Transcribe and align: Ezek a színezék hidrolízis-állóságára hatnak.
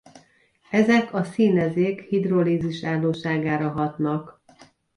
Ezek 0.69 1.13
a 1.13 1.23
színezék 1.23 2.01
hidrolízis-állóságára 2.01 3.69
hatnak. 3.69 4.41